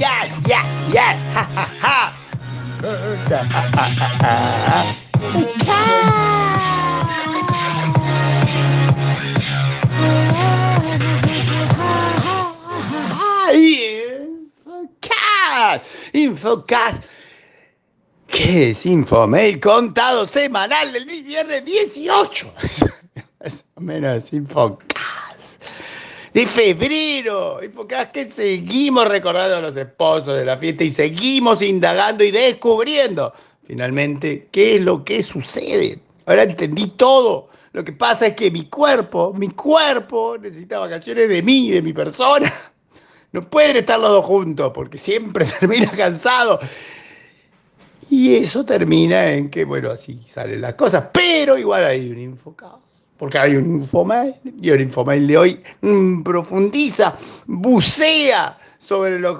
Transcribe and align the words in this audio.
Infocas, 0.00 0.30
ya, 0.48 0.64
ya, 0.88 1.12
ja, 1.34 1.44
ja, 1.52 1.68
ja. 1.82 2.12
Infocas, 14.72 15.82
Infocas. 16.14 17.00
¿Qué 18.26 18.70
es 18.70 18.86
Infomail 18.86 19.60
contado 19.60 20.26
semanal 20.26 20.94
del 20.94 21.04
viernes 21.04 21.62
18? 21.62 22.54
Más 23.40 23.64
o 23.74 23.80
menos 23.82 24.32
Infocas. 24.32 24.99
De 26.32 26.46
febrero. 26.46 27.62
Infocas 27.62 28.06
que 28.08 28.30
seguimos 28.30 29.08
recordando 29.08 29.56
a 29.56 29.60
los 29.60 29.76
esposos 29.76 30.36
de 30.36 30.44
la 30.44 30.56
fiesta 30.56 30.84
y 30.84 30.90
seguimos 30.90 31.60
indagando 31.62 32.22
y 32.22 32.30
descubriendo 32.30 33.32
finalmente 33.66 34.48
qué 34.50 34.76
es 34.76 34.80
lo 34.80 35.04
que 35.04 35.22
sucede. 35.22 35.98
Ahora 36.26 36.44
entendí 36.44 36.90
todo. 36.92 37.48
Lo 37.72 37.84
que 37.84 37.92
pasa 37.92 38.28
es 38.28 38.34
que 38.34 38.50
mi 38.50 38.64
cuerpo, 38.64 39.32
mi 39.32 39.48
cuerpo 39.48 40.36
necesita 40.38 40.78
vacaciones 40.78 41.28
de 41.28 41.42
mí, 41.42 41.70
de 41.70 41.82
mi 41.82 41.92
persona. 41.92 42.52
No 43.32 43.48
pueden 43.48 43.76
estar 43.76 43.98
los 44.00 44.10
dos 44.10 44.24
juntos 44.24 44.72
porque 44.74 44.98
siempre 44.98 45.44
termina 45.60 45.90
cansado. 45.92 46.58
Y 48.08 48.34
eso 48.34 48.64
termina 48.64 49.32
en 49.32 49.50
que, 49.50 49.64
bueno, 49.64 49.92
así 49.92 50.20
salen 50.26 50.60
las 50.60 50.74
cosas. 50.74 51.04
Pero 51.12 51.56
igual 51.56 51.84
hay 51.84 52.10
un 52.10 52.18
infocaos. 52.18 52.80
Porque 53.20 53.38
hay 53.38 53.54
un 53.54 53.66
infomail. 53.66 54.34
Y 54.62 54.70
el 54.70 54.80
infomail 54.80 55.26
de 55.26 55.36
hoy 55.36 55.62
profundiza, 56.24 57.14
bucea 57.46 58.56
sobre 58.80 59.20
los 59.20 59.38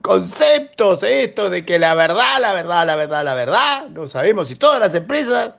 conceptos 0.00 1.02
estos 1.02 1.50
de 1.50 1.64
que 1.64 1.80
la 1.80 1.96
verdad, 1.96 2.40
la 2.40 2.54
verdad, 2.54 2.86
la 2.86 2.94
verdad, 2.94 3.24
la 3.24 3.34
verdad. 3.34 3.88
No 3.88 4.06
sabemos 4.06 4.46
si 4.46 4.54
todas 4.54 4.78
las 4.78 4.94
empresas 4.94 5.56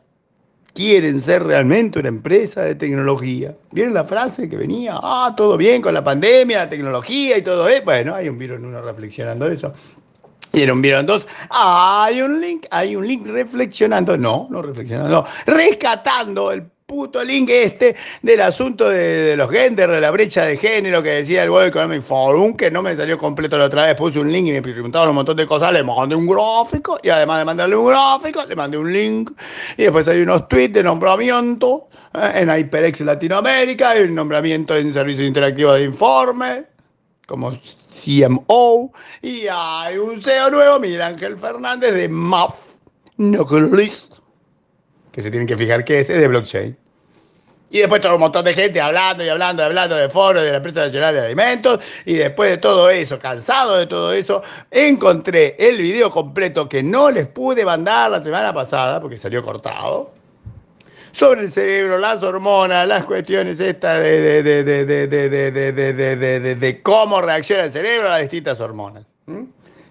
quieren 0.73 1.21
ser 1.21 1.43
realmente 1.43 1.99
una 1.99 2.07
empresa 2.07 2.61
de 2.61 2.75
tecnología. 2.75 3.53
¿Vieron 3.71 3.93
la 3.93 4.05
frase 4.05 4.47
que 4.47 4.55
venía? 4.55 4.97
Ah, 5.03 5.33
todo 5.35 5.57
bien 5.57 5.81
con 5.81 5.93
la 5.93 6.03
pandemia, 6.03 6.59
la 6.59 6.69
tecnología 6.69 7.37
y 7.37 7.41
todo 7.41 7.67
eso. 7.67 7.83
Bueno, 7.83 8.15
hay 8.15 8.29
un 8.29 8.37
vieron 8.37 8.63
uno 8.63 8.81
reflexionando 8.81 9.47
eso. 9.47 9.73
¿Vieron? 10.51 10.81
¿Vieron 10.81 11.05
dos? 11.05 11.27
hay 11.49 12.21
un 12.21 12.41
link, 12.41 12.65
hay 12.71 12.95
un 12.95 13.07
link 13.07 13.27
reflexionando, 13.27 14.17
no, 14.17 14.47
no 14.49 14.61
reflexionando, 14.61 15.09
no, 15.09 15.25
rescatando 15.45 16.51
el 16.51 16.63
puto 16.89 17.23
link 17.23 17.49
este 17.51 17.95
del 18.23 18.41
asunto 18.41 18.89
de, 18.89 19.35
los 19.37 19.49
genders, 19.51 19.93
de 19.93 20.01
la 20.01 20.09
brecha 20.09 20.45
de 20.45 20.57
género 20.57 21.03
que 21.03 21.09
decía 21.09 21.43
el 21.43 21.51
World 21.51 21.69
Economic 21.69 22.01
Forum, 22.01 22.57
que 22.57 22.71
no 22.71 22.81
me 22.81 22.95
salió 22.95 23.17
completo 23.17 23.59
la 23.59 23.65
otra 23.65 23.85
vez, 23.85 23.95
puse 23.95 24.19
un 24.19 24.31
link 24.31 24.47
y 24.47 24.51
me 24.53 24.61
preguntaban 24.63 25.09
un 25.09 25.15
montón 25.15 25.37
de 25.37 25.45
cosas, 25.45 25.71
le 25.71 25.83
mandé 25.83 26.15
un 26.15 26.25
gráfico 26.25 26.97
y 27.03 27.09
además 27.09 27.39
de 27.39 27.45
mandarle 27.45 27.75
un 27.75 27.87
gráfico, 27.87 28.43
le 28.49 28.55
mandé 28.55 28.77
un 28.79 28.91
link. 28.91 29.31
Y 29.77 29.83
después 29.83 30.07
hay 30.07 30.21
unos 30.21 30.47
tweets 30.47 30.73
de 30.73 30.83
nombramiento 30.83 31.89
eh, 32.15 32.31
en 32.41 32.49
HyperX 32.49 33.01
Latinoamérica, 33.01 33.91
hay 33.91 34.03
un 34.03 34.15
nombramiento 34.15 34.75
en 34.75 34.91
Servicio 34.91 35.23
Interactivo 35.25 35.73
de 35.73 35.83
Informe, 35.83 36.65
como 37.29 37.51
CMO, 37.51 38.91
y 39.21 39.45
hay 39.51 39.99
un 39.99 40.19
CEO 40.19 40.49
nuevo, 40.49 40.79
Miguel 40.79 41.03
Ángel 41.03 41.37
Fernández, 41.37 41.93
de 41.93 42.09
MAF, 42.09 42.55
List, 43.17 44.15
que 45.11 45.21
se 45.21 45.29
tienen 45.29 45.47
que 45.47 45.55
fijar 45.55 45.85
qué 45.85 45.99
es, 45.99 46.09
es 46.09 46.19
de 46.19 46.27
blockchain. 46.27 46.75
Y 47.69 47.77
después 47.77 48.01
todo 48.01 48.15
un 48.15 48.21
montón 48.21 48.45
de 48.45 48.55
gente 48.55 48.81
hablando 48.81 49.23
y 49.23 49.29
hablando 49.29 49.61
y 49.61 49.65
hablando 49.67 49.95
de 49.95 50.09
foros 50.09 50.41
de 50.41 50.49
la 50.49 50.57
Empresa 50.57 50.85
Nacional 50.85 51.13
de 51.13 51.21
Alimentos. 51.21 51.79
Y 52.03 52.15
después 52.15 52.49
de 52.49 52.57
todo 52.57 52.89
eso, 52.89 53.19
cansado 53.19 53.77
de 53.77 53.85
todo 53.85 54.11
eso, 54.11 54.41
encontré 54.71 55.55
el 55.59 55.77
video 55.77 56.09
completo 56.09 56.67
que 56.67 56.81
no 56.81 57.11
les 57.11 57.27
pude 57.27 57.63
mandar 57.63 58.09
la 58.09 58.23
semana 58.23 58.51
pasada 58.51 58.99
porque 58.99 59.17
salió 59.17 59.45
cortado 59.45 60.18
sobre 61.11 61.41
el 61.41 61.51
cerebro, 61.51 61.97
las 61.97 62.21
hormonas, 62.23 62.87
las 62.87 63.05
cuestiones 63.05 63.59
estas 63.59 64.01
de, 64.01 64.43
de, 64.43 64.63
de, 64.63 66.55
de 66.55 66.81
cómo 66.81 67.21
reacciona 67.21 67.63
el 67.63 67.71
cerebro 67.71 68.07
a 68.07 68.11
las 68.11 68.21
distintas 68.21 68.59
hormonas. 68.59 69.03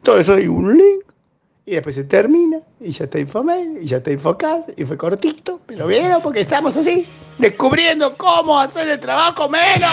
Todo 0.02 0.18
eso 0.18 0.34
hay 0.34 0.46
un 0.46 0.76
link 0.76 1.04
y 1.66 1.72
después 1.72 1.94
se 1.94 2.04
termina 2.04 2.60
y 2.80 2.92
ya 2.92 3.04
está 3.04 3.18
Infomail 3.18 3.78
y 3.82 3.86
ya 3.86 3.98
está 3.98 4.10
Infocas 4.10 4.64
y 4.76 4.84
fue 4.84 4.96
cortito, 4.96 5.60
pero 5.66 5.86
vieron 5.86 6.22
porque 6.22 6.40
estamos 6.40 6.76
así, 6.76 7.06
descubriendo 7.36 8.16
cómo 8.16 8.58
hacer 8.58 8.88
el 8.88 8.98
trabajo 8.98 9.48
menos. 9.48 9.90